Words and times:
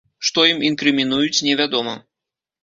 Што 0.27 0.45
ім 0.51 0.63
інкрымінуюць, 0.69 1.43
невядома. 1.49 1.95